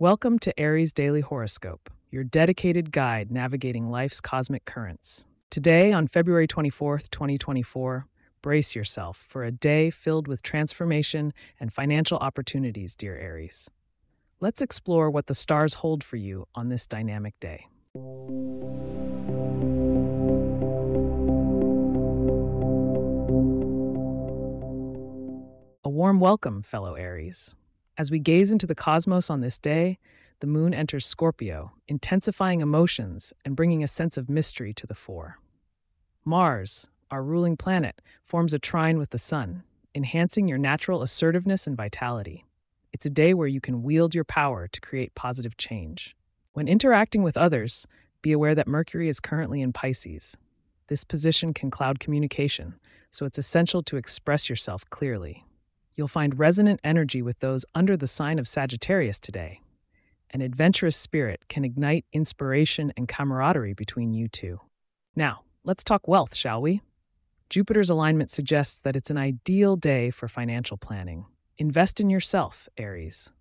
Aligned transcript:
Welcome 0.00 0.38
to 0.40 0.56
Aries 0.60 0.92
Daily 0.92 1.22
Horoscope, 1.22 1.90
your 2.12 2.22
dedicated 2.22 2.92
guide 2.92 3.32
navigating 3.32 3.90
life's 3.90 4.20
cosmic 4.20 4.64
currents. 4.64 5.26
Today, 5.50 5.92
on 5.92 6.06
February 6.06 6.46
24th, 6.46 7.10
2024, 7.10 8.06
brace 8.40 8.76
yourself 8.76 9.26
for 9.28 9.42
a 9.42 9.50
day 9.50 9.90
filled 9.90 10.28
with 10.28 10.40
transformation 10.40 11.32
and 11.58 11.72
financial 11.72 12.16
opportunities, 12.18 12.94
dear 12.94 13.16
Aries. 13.16 13.68
Let's 14.38 14.62
explore 14.62 15.10
what 15.10 15.26
the 15.26 15.34
stars 15.34 15.74
hold 15.74 16.04
for 16.04 16.14
you 16.14 16.46
on 16.54 16.68
this 16.68 16.86
dynamic 16.86 17.34
day. 17.40 17.66
A 25.84 25.90
warm 25.90 26.20
welcome, 26.20 26.62
fellow 26.62 26.94
Aries. 26.94 27.56
As 27.98 28.12
we 28.12 28.20
gaze 28.20 28.52
into 28.52 28.66
the 28.68 28.76
cosmos 28.76 29.28
on 29.28 29.40
this 29.40 29.58
day, 29.58 29.98
the 30.38 30.46
moon 30.46 30.72
enters 30.72 31.04
Scorpio, 31.04 31.72
intensifying 31.88 32.60
emotions 32.60 33.32
and 33.44 33.56
bringing 33.56 33.82
a 33.82 33.88
sense 33.88 34.16
of 34.16 34.30
mystery 34.30 34.72
to 34.74 34.86
the 34.86 34.94
fore. 34.94 35.40
Mars, 36.24 36.88
our 37.10 37.24
ruling 37.24 37.56
planet, 37.56 38.00
forms 38.22 38.54
a 38.54 38.58
trine 38.60 38.98
with 38.98 39.10
the 39.10 39.18
sun, 39.18 39.64
enhancing 39.96 40.46
your 40.46 40.58
natural 40.58 41.02
assertiveness 41.02 41.66
and 41.66 41.76
vitality. 41.76 42.44
It's 42.92 43.04
a 43.04 43.10
day 43.10 43.34
where 43.34 43.48
you 43.48 43.60
can 43.60 43.82
wield 43.82 44.14
your 44.14 44.22
power 44.22 44.68
to 44.68 44.80
create 44.80 45.16
positive 45.16 45.56
change. 45.56 46.14
When 46.52 46.68
interacting 46.68 47.24
with 47.24 47.36
others, 47.36 47.84
be 48.22 48.30
aware 48.30 48.54
that 48.54 48.68
Mercury 48.68 49.08
is 49.08 49.18
currently 49.18 49.60
in 49.60 49.72
Pisces. 49.72 50.36
This 50.86 51.02
position 51.02 51.52
can 51.52 51.68
cloud 51.68 51.98
communication, 51.98 52.76
so 53.10 53.26
it's 53.26 53.38
essential 53.38 53.82
to 53.82 53.96
express 53.96 54.48
yourself 54.48 54.88
clearly. 54.88 55.44
You'll 55.98 56.06
find 56.06 56.38
resonant 56.38 56.78
energy 56.84 57.22
with 57.22 57.40
those 57.40 57.66
under 57.74 57.96
the 57.96 58.06
sign 58.06 58.38
of 58.38 58.46
Sagittarius 58.46 59.18
today. 59.18 59.60
An 60.30 60.40
adventurous 60.40 60.96
spirit 60.96 61.40
can 61.48 61.64
ignite 61.64 62.04
inspiration 62.12 62.92
and 62.96 63.08
camaraderie 63.08 63.74
between 63.74 64.14
you 64.14 64.28
two. 64.28 64.60
Now, 65.16 65.40
let's 65.64 65.82
talk 65.82 66.06
wealth, 66.06 66.36
shall 66.36 66.62
we? 66.62 66.82
Jupiter's 67.50 67.90
alignment 67.90 68.30
suggests 68.30 68.80
that 68.82 68.94
it's 68.94 69.10
an 69.10 69.16
ideal 69.16 69.74
day 69.74 70.10
for 70.10 70.28
financial 70.28 70.76
planning. 70.76 71.26
Invest 71.58 71.98
in 71.98 72.10
yourself, 72.10 72.68
Aries. 72.78 73.32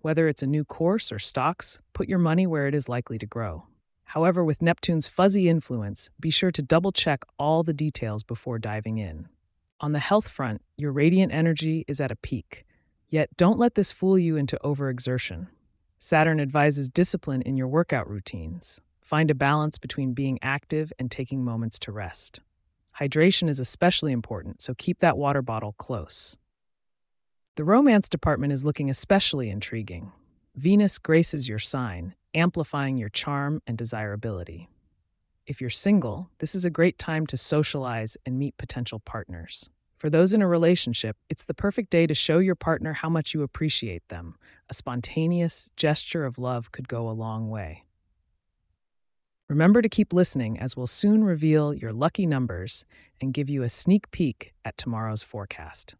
Whether 0.00 0.26
it's 0.26 0.42
a 0.42 0.48
new 0.48 0.64
course 0.64 1.12
or 1.12 1.20
stocks, 1.20 1.78
put 1.92 2.08
your 2.08 2.18
money 2.18 2.44
where 2.44 2.66
it 2.66 2.74
is 2.74 2.88
likely 2.88 3.18
to 3.18 3.26
grow. 3.26 3.68
However, 4.02 4.42
with 4.44 4.62
Neptune's 4.62 5.06
fuzzy 5.06 5.48
influence, 5.48 6.10
be 6.18 6.30
sure 6.30 6.50
to 6.50 6.62
double 6.62 6.90
check 6.90 7.22
all 7.38 7.62
the 7.62 7.72
details 7.72 8.24
before 8.24 8.58
diving 8.58 8.98
in. 8.98 9.28
On 9.82 9.92
the 9.92 9.98
health 9.98 10.28
front, 10.28 10.60
your 10.76 10.92
radiant 10.92 11.32
energy 11.32 11.86
is 11.88 12.02
at 12.02 12.10
a 12.10 12.16
peak. 12.16 12.66
Yet 13.08 13.34
don't 13.38 13.58
let 13.58 13.74
this 13.76 13.90
fool 13.90 14.18
you 14.18 14.36
into 14.36 14.58
overexertion. 14.62 15.46
Saturn 15.98 16.38
advises 16.38 16.90
discipline 16.90 17.40
in 17.42 17.56
your 17.56 17.66
workout 17.66 18.08
routines. 18.08 18.80
Find 19.00 19.30
a 19.30 19.34
balance 19.34 19.78
between 19.78 20.12
being 20.12 20.38
active 20.42 20.92
and 20.98 21.10
taking 21.10 21.42
moments 21.42 21.78
to 21.80 21.92
rest. 21.92 22.40
Hydration 23.00 23.48
is 23.48 23.58
especially 23.58 24.12
important, 24.12 24.60
so 24.60 24.74
keep 24.74 24.98
that 24.98 25.16
water 25.16 25.40
bottle 25.40 25.72
close. 25.72 26.36
The 27.56 27.64
romance 27.64 28.08
department 28.08 28.52
is 28.52 28.64
looking 28.64 28.90
especially 28.90 29.48
intriguing. 29.48 30.12
Venus 30.56 30.98
graces 30.98 31.48
your 31.48 31.58
sign, 31.58 32.14
amplifying 32.34 32.98
your 32.98 33.08
charm 33.08 33.62
and 33.66 33.78
desirability. 33.78 34.68
If 35.50 35.60
you're 35.60 35.68
single, 35.68 36.30
this 36.38 36.54
is 36.54 36.64
a 36.64 36.70
great 36.70 36.96
time 36.96 37.26
to 37.26 37.36
socialize 37.36 38.16
and 38.24 38.38
meet 38.38 38.56
potential 38.56 39.00
partners. 39.00 39.68
For 39.98 40.08
those 40.08 40.32
in 40.32 40.42
a 40.42 40.46
relationship, 40.46 41.16
it's 41.28 41.44
the 41.44 41.54
perfect 41.54 41.90
day 41.90 42.06
to 42.06 42.14
show 42.14 42.38
your 42.38 42.54
partner 42.54 42.92
how 42.92 43.08
much 43.08 43.34
you 43.34 43.42
appreciate 43.42 44.06
them. 44.10 44.36
A 44.68 44.74
spontaneous 44.74 45.68
gesture 45.76 46.24
of 46.24 46.38
love 46.38 46.70
could 46.70 46.86
go 46.86 47.08
a 47.08 47.10
long 47.10 47.50
way. 47.50 47.82
Remember 49.48 49.82
to 49.82 49.88
keep 49.88 50.12
listening 50.12 50.56
as 50.56 50.76
we'll 50.76 50.86
soon 50.86 51.24
reveal 51.24 51.74
your 51.74 51.92
lucky 51.92 52.26
numbers 52.26 52.84
and 53.20 53.34
give 53.34 53.50
you 53.50 53.64
a 53.64 53.68
sneak 53.68 54.08
peek 54.12 54.54
at 54.64 54.78
tomorrow's 54.78 55.24
forecast. 55.24 55.96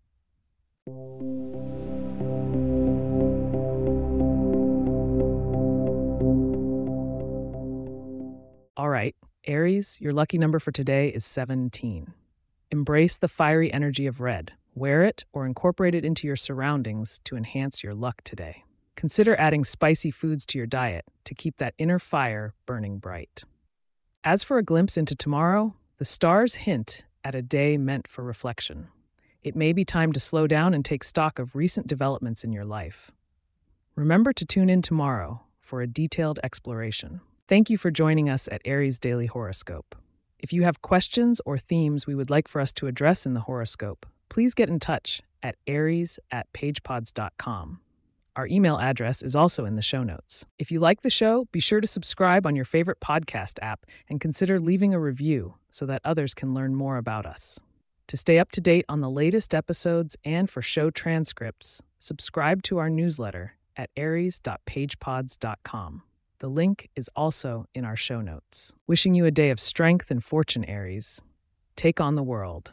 Aries, 9.46 9.98
your 10.02 10.12
lucky 10.12 10.36
number 10.36 10.58
for 10.58 10.70
today 10.70 11.08
is 11.08 11.24
17. 11.24 12.12
Embrace 12.70 13.16
the 13.16 13.28
fiery 13.28 13.72
energy 13.72 14.06
of 14.06 14.20
red. 14.20 14.52
Wear 14.74 15.02
it 15.02 15.24
or 15.32 15.46
incorporate 15.46 15.94
it 15.94 16.04
into 16.04 16.26
your 16.26 16.36
surroundings 16.36 17.20
to 17.24 17.36
enhance 17.36 17.82
your 17.82 17.94
luck 17.94 18.20
today. 18.22 18.64
Consider 18.96 19.34
adding 19.36 19.64
spicy 19.64 20.10
foods 20.10 20.44
to 20.46 20.58
your 20.58 20.66
diet 20.66 21.06
to 21.24 21.34
keep 21.34 21.56
that 21.56 21.72
inner 21.78 21.98
fire 21.98 22.52
burning 22.66 22.98
bright. 22.98 23.44
As 24.24 24.42
for 24.42 24.58
a 24.58 24.62
glimpse 24.62 24.98
into 24.98 25.16
tomorrow, 25.16 25.74
the 25.96 26.04
stars 26.04 26.54
hint 26.56 27.04
at 27.24 27.34
a 27.34 27.40
day 27.40 27.78
meant 27.78 28.06
for 28.08 28.22
reflection. 28.22 28.88
It 29.42 29.56
may 29.56 29.72
be 29.72 29.86
time 29.86 30.12
to 30.12 30.20
slow 30.20 30.46
down 30.46 30.74
and 30.74 30.84
take 30.84 31.02
stock 31.02 31.38
of 31.38 31.56
recent 31.56 31.86
developments 31.86 32.44
in 32.44 32.52
your 32.52 32.64
life. 32.64 33.10
Remember 33.96 34.34
to 34.34 34.44
tune 34.44 34.68
in 34.68 34.82
tomorrow 34.82 35.40
for 35.60 35.80
a 35.80 35.86
detailed 35.86 36.38
exploration. 36.44 37.22
Thank 37.50 37.68
you 37.68 37.76
for 37.76 37.90
joining 37.90 38.30
us 38.30 38.48
at 38.52 38.62
Aries 38.64 39.00
Daily 39.00 39.26
Horoscope. 39.26 39.96
If 40.38 40.52
you 40.52 40.62
have 40.62 40.82
questions 40.82 41.40
or 41.44 41.58
themes 41.58 42.06
we 42.06 42.14
would 42.14 42.30
like 42.30 42.46
for 42.46 42.60
us 42.60 42.72
to 42.74 42.86
address 42.86 43.26
in 43.26 43.34
the 43.34 43.40
horoscope, 43.40 44.06
please 44.28 44.54
get 44.54 44.68
in 44.68 44.78
touch 44.78 45.20
at 45.42 45.56
aries 45.66 46.20
at 46.30 46.46
pagepods.com. 46.52 47.80
Our 48.36 48.46
email 48.46 48.78
address 48.78 49.20
is 49.20 49.34
also 49.34 49.64
in 49.64 49.74
the 49.74 49.82
show 49.82 50.04
notes. 50.04 50.46
If 50.60 50.70
you 50.70 50.78
like 50.78 51.02
the 51.02 51.10
show, 51.10 51.48
be 51.50 51.58
sure 51.58 51.80
to 51.80 51.88
subscribe 51.88 52.46
on 52.46 52.54
your 52.54 52.64
favorite 52.64 53.00
podcast 53.00 53.58
app 53.60 53.84
and 54.08 54.20
consider 54.20 54.60
leaving 54.60 54.94
a 54.94 55.00
review 55.00 55.54
so 55.70 55.86
that 55.86 56.02
others 56.04 56.34
can 56.34 56.54
learn 56.54 56.76
more 56.76 56.98
about 56.98 57.26
us. 57.26 57.58
To 58.06 58.16
stay 58.16 58.38
up 58.38 58.52
to 58.52 58.60
date 58.60 58.84
on 58.88 59.00
the 59.00 59.10
latest 59.10 59.56
episodes 59.56 60.16
and 60.24 60.48
for 60.48 60.62
show 60.62 60.88
transcripts, 60.88 61.82
subscribe 61.98 62.62
to 62.62 62.78
our 62.78 62.88
newsletter 62.88 63.56
at 63.76 63.90
aries.pagepods.com. 63.96 66.02
The 66.40 66.48
link 66.48 66.88
is 66.96 67.10
also 67.14 67.66
in 67.74 67.84
our 67.84 67.96
show 67.96 68.22
notes. 68.22 68.72
Wishing 68.86 69.14
you 69.14 69.26
a 69.26 69.30
day 69.30 69.50
of 69.50 69.60
strength 69.60 70.10
and 70.10 70.24
fortune, 70.24 70.64
Aries. 70.64 71.20
Take 71.76 72.00
on 72.00 72.14
the 72.14 72.22
world. 72.22 72.72